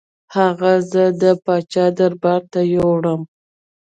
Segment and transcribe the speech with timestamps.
[0.35, 3.21] هغه زه د پاچا دربار ته یووړم.